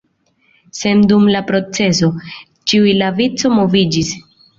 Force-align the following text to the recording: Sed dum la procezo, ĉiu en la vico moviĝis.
Sed 0.77 1.01
dum 1.11 1.27
la 1.35 1.41
procezo, 1.51 2.09
ĉiu 2.71 2.87
en 2.93 2.99
la 3.03 3.11
vico 3.21 3.53
moviĝis. 3.59 4.11